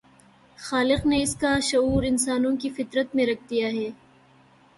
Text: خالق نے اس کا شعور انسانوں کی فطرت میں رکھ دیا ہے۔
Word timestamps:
خالق 0.57 1.05
نے 1.05 1.21
اس 1.23 1.35
کا 1.35 1.51
شعور 1.61 2.03
انسانوں 2.03 2.55
کی 2.57 2.69
فطرت 2.69 3.15
میں 3.15 3.25
رکھ 3.25 3.49
دیا 3.49 3.67
ہے۔ 3.67 3.89